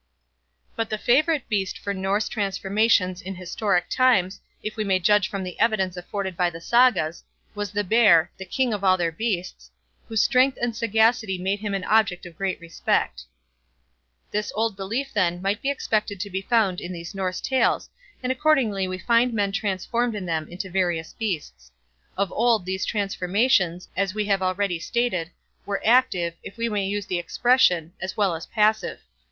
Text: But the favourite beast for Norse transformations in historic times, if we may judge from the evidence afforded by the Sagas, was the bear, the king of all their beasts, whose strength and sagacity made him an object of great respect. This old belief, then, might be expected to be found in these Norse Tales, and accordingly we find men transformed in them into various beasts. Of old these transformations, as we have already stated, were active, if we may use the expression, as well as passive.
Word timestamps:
But 0.75 0.89
the 0.89 0.97
favourite 0.97 1.47
beast 1.47 1.77
for 1.77 1.93
Norse 1.93 2.27
transformations 2.27 3.21
in 3.21 3.35
historic 3.35 3.87
times, 3.87 4.41
if 4.63 4.75
we 4.75 4.83
may 4.83 4.97
judge 4.97 5.29
from 5.29 5.43
the 5.43 5.59
evidence 5.59 5.95
afforded 5.95 6.35
by 6.35 6.49
the 6.49 6.59
Sagas, 6.59 7.23
was 7.53 7.69
the 7.71 7.83
bear, 7.83 8.31
the 8.37 8.45
king 8.45 8.73
of 8.73 8.83
all 8.83 8.97
their 8.97 9.11
beasts, 9.11 9.69
whose 10.07 10.23
strength 10.23 10.57
and 10.59 10.75
sagacity 10.75 11.37
made 11.37 11.59
him 11.59 11.75
an 11.75 11.83
object 11.83 12.25
of 12.25 12.35
great 12.35 12.59
respect. 12.59 13.25
This 14.31 14.51
old 14.55 14.75
belief, 14.75 15.13
then, 15.13 15.39
might 15.39 15.61
be 15.61 15.69
expected 15.69 16.19
to 16.21 16.31
be 16.31 16.41
found 16.41 16.81
in 16.81 16.91
these 16.93 17.13
Norse 17.13 17.39
Tales, 17.39 17.87
and 18.23 18.31
accordingly 18.31 18.87
we 18.87 18.97
find 18.97 19.35
men 19.35 19.51
transformed 19.51 20.15
in 20.15 20.25
them 20.25 20.47
into 20.47 20.67
various 20.71 21.13
beasts. 21.13 21.71
Of 22.17 22.31
old 22.31 22.65
these 22.65 22.85
transformations, 22.85 23.87
as 23.95 24.15
we 24.15 24.25
have 24.25 24.41
already 24.41 24.79
stated, 24.79 25.29
were 25.63 25.79
active, 25.85 26.33
if 26.41 26.57
we 26.57 26.69
may 26.69 26.87
use 26.87 27.05
the 27.05 27.19
expression, 27.19 27.93
as 28.01 28.17
well 28.17 28.33
as 28.33 28.47
passive. 28.47 29.01